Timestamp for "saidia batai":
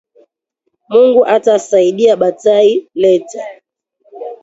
1.59-2.87